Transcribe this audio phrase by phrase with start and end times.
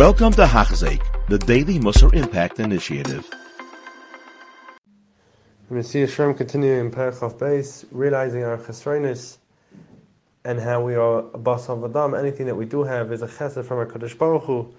[0.00, 3.28] Welcome to Hachzik, the Daily Musar Impact Initiative.
[5.68, 9.36] We see Hashem continuing in Perchov base, realizing our chesronis
[10.42, 12.14] and how we are a bas of Adam.
[12.14, 14.72] Anything that we do have is a chesed from our Kadosh Baruch Hu.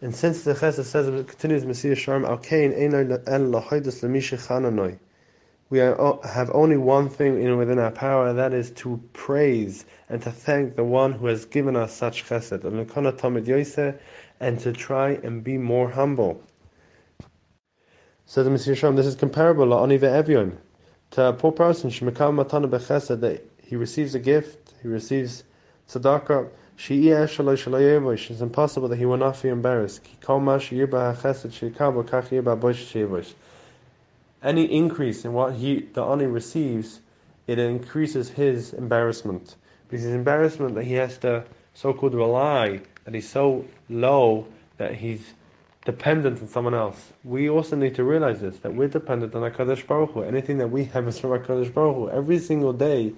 [0.00, 4.98] And since the chesed says continues, Mesilas Yesharim al kain einar el lahaydus lemisha chananoi.
[5.70, 9.84] We are, have only one thing in within our power, and that is to praise
[10.08, 12.64] and to thank the one who has given us such chesed.
[14.40, 16.42] And to try and be more humble.
[18.24, 24.74] Says the Messiah this is comparable to a poor person, that he receives a gift,
[24.82, 25.44] he receives
[25.88, 26.48] tzedakah,
[26.80, 30.00] it's impossible that he will not feel embarrassed.
[34.42, 37.00] Any increase in what he the ani receives,
[37.46, 39.56] it increases his embarrassment.
[39.88, 44.46] Because his embarrassment that he has to so called rely, that he's so low
[44.76, 45.32] that he's
[45.84, 47.12] dependent on someone else.
[47.24, 50.22] We also need to realize this that we're dependent on HaKadosh Baruch Hu.
[50.22, 52.10] Anything that we have is from HaKadosh Baruch Hu.
[52.10, 53.14] Every single day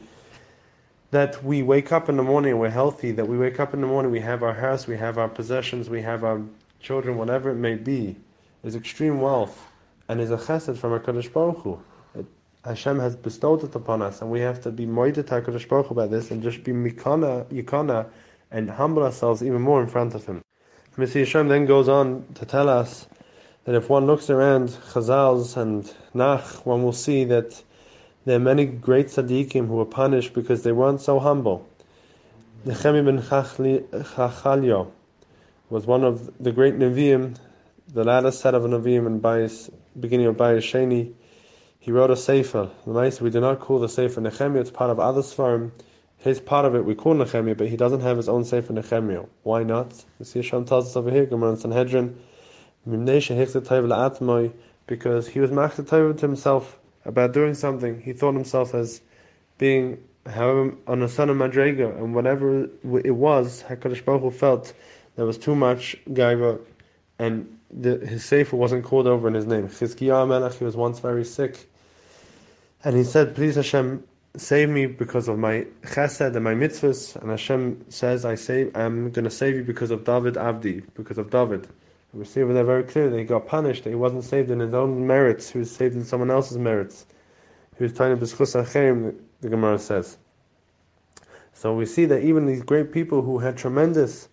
[1.10, 3.86] that we wake up in the morning we're healthy, that we wake up in the
[3.86, 6.40] morning, we have our house, we have our possessions, we have our
[6.80, 8.16] children, whatever it may be,
[8.62, 9.69] is extreme wealth
[10.10, 11.78] and is a chesed from HaKadosh Baruch Hu.
[12.64, 15.92] Hashem has bestowed it upon us, and we have to be moidet HaKadosh Baruch Hu
[15.92, 18.08] about this and just be mikana, yikana,
[18.50, 20.42] and humble ourselves even more in front of Him.
[20.98, 21.20] Mr.
[21.20, 23.06] Hashem then goes on to tell us
[23.66, 27.62] that if one looks around Chazals and Nach, one will see that
[28.24, 31.68] there are many great tzaddikim who were punished because they weren't so humble.
[32.64, 34.90] Nehemiah ben Chachalio
[35.70, 37.36] was one of the great Nevi'im,
[37.92, 41.12] the latter set of Nevi'im in Bayis, beginning of Bayis Sheni.
[41.78, 42.70] He wrote a Sefer.
[42.86, 45.72] The we do not call the Sefer Nehemiah, it's part of other Sfarim
[46.20, 49.24] his part of it we call Nehemiah, but he doesn't have his own Sefer Nehemiah.
[49.42, 50.04] Why not?
[50.18, 52.14] The see Hashem tells us over here, Gemara in Sanhedrin,
[54.86, 58.00] because he was machzat to himself about doing something.
[58.02, 59.00] He thought himself as
[59.56, 64.74] being however on a son of Madrega, and whatever it was, Hakadosh Baruch Hu felt
[65.16, 66.60] there was too much gaiva,
[67.20, 69.68] and the, his sefer wasn't called over in his name.
[69.68, 71.68] Chizkiah Melech, he was once very sick,
[72.82, 74.02] and he said, "Please Hashem,
[74.36, 77.16] save me because of my chesed and my mitzvahs.
[77.16, 81.18] And Hashem says, I save, I'm going to save you because of David Abdi, because
[81.18, 81.66] of David.
[82.12, 84.50] And we see over there very clearly that he got punished, that he wasn't saved
[84.50, 87.06] in his own merits, he was saved in someone else's merits.
[87.78, 90.16] He was trying to b'schus achayim, the Gemara says.
[91.52, 94.28] So we see that even these great people who had tremendous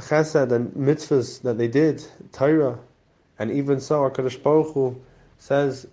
[0.00, 2.78] chesed and mitzvahs that they did, Torah,
[3.38, 5.00] and even so, HaKadosh Baruch Hu
[5.38, 5.86] says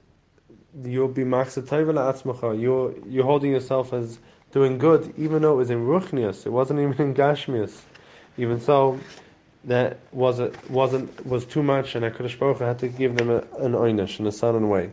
[0.84, 2.60] you'll be atzmacha.
[2.60, 4.20] You're you're holding yourself as
[4.52, 6.46] doing good, even though it was in ruchnius.
[6.46, 7.82] It wasn't even in gashmius.
[8.38, 9.00] Even so,
[9.64, 13.30] that was it wasn't was too much, and Hakadosh Baruch Hu had to give them
[13.30, 14.92] a, an einish in a sudden way.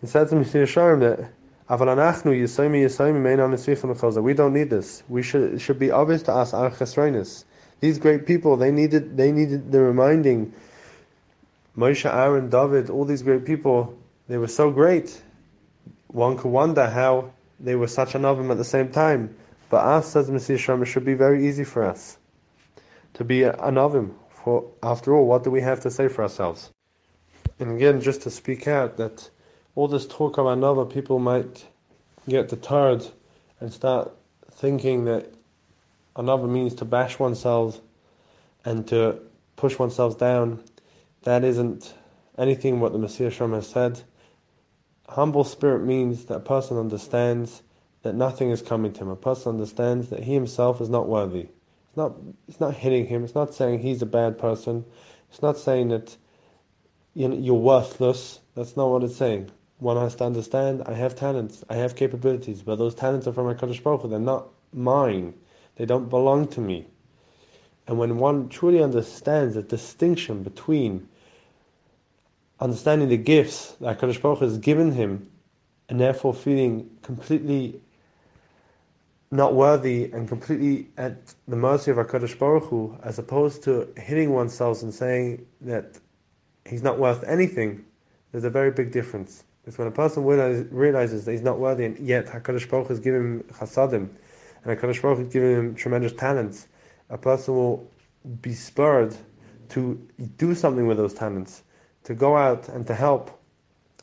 [0.00, 1.30] He said to Mesilas Yesharim that.
[4.22, 5.02] We don't need this.
[5.08, 7.44] We should it should be obvious to us our chesronis.
[7.80, 10.52] These great people, they needed they needed the reminding.
[11.76, 13.96] Moshe, Aaron, David, all these great people,
[14.28, 15.22] they were so great.
[16.08, 19.34] One could wonder how they were such an anav at the same time.
[19.70, 22.18] But us, says Mesilas Yesharim, it should be very easy for us
[23.14, 24.12] to be an anav.
[24.30, 26.70] For after all, what do we have to say for ourselves?
[27.58, 29.30] And again, just to speak out that
[29.74, 31.66] all this talk of anava, people might
[32.28, 33.06] get deterred
[33.60, 34.10] and start
[34.50, 35.32] thinking that
[36.20, 37.80] anava means to bash oneself
[38.64, 39.20] and to
[39.56, 40.62] push oneself down.
[41.22, 41.92] That isn't
[42.38, 44.02] anything what the Mesilas Yesharim has said
[45.10, 47.62] humble spirit means that a person understands
[48.02, 49.08] that nothing is coming to him.
[49.08, 51.48] A person understands that he himself is not worthy.
[51.88, 52.14] It's not,
[52.48, 53.24] it's not hitting him.
[53.24, 54.84] It's not saying he's a bad person.
[55.28, 56.16] It's not saying that
[57.14, 58.38] you're worthless.
[58.54, 59.50] That's not what it's saying.
[59.78, 63.46] One has to understand, I have talents, I have capabilities, but those talents are from
[63.46, 64.08] HaKadosh Baruch Hu.
[64.08, 65.34] They're not mine.
[65.80, 66.88] They don't belong to me.
[67.86, 71.08] And when one truly understands the distinction between
[72.60, 75.30] understanding the gifts that HaKadosh Baruch has given him,
[75.88, 77.80] and therefore feeling completely
[79.30, 84.34] not worthy and completely at the mercy of HaKadosh Baruch Hu, as opposed to hitting
[84.34, 85.98] oneself and saying that
[86.66, 87.86] he's not worth anything,
[88.32, 89.44] there's a very big difference.
[89.62, 93.00] Because when a person realizes that he's not worthy, and yet HaKadosh Baruch Hu has
[93.00, 94.10] given him chasadim,
[94.64, 96.68] and HaKadosh Baruch Hu has given him tremendous talents,
[97.08, 97.90] a person will
[98.42, 99.16] be spurred
[99.70, 99.94] to
[100.36, 101.62] do something with those talents
[102.04, 103.38] to go out and to help,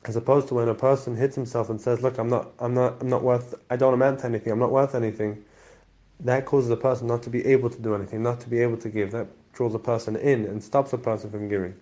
[0.06, 3.02] as opposed to when a person hits himself and says, "Look, I'm not, I'm not,
[3.02, 3.56] I'm not worth.
[3.70, 4.52] I don't amount to anything.
[4.54, 5.44] I'm not worth anything."
[6.22, 8.78] that causes a person not to be able to do anything, not to be able
[8.78, 9.12] to give.
[9.12, 11.74] That draws a person in and stops a person from giving.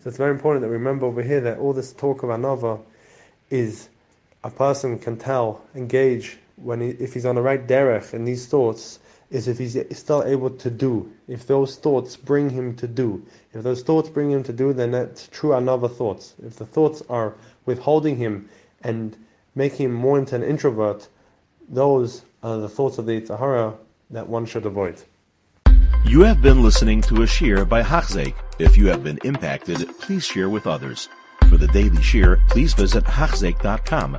[0.00, 2.80] So it's very important that we remember over here that all this talk of anava
[3.50, 3.88] is
[4.42, 8.46] a person can tell, engage when he, if he's on the right derech in these
[8.46, 8.98] thoughts,
[9.30, 11.10] is if he's still able to do.
[11.28, 13.24] If those thoughts bring him to do.
[13.52, 16.34] If those thoughts bring him to do, then that's true anava thoughts.
[16.44, 17.34] If the thoughts are
[17.64, 18.48] withholding him
[18.82, 19.16] and
[19.54, 21.08] making him more into an introvert,
[21.68, 23.74] those are the thoughts of the Tahara
[24.10, 25.00] that one should avoid.
[26.04, 28.34] You have been listening to a shir by Hachzeik.
[28.58, 31.08] If you have been impacted, please share with others.
[31.48, 34.18] For the daily shir, please visit Hachzeik.com